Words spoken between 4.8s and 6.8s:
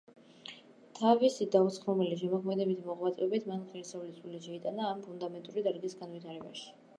ამ ფუნდამენტური დარგის განვითარებაში.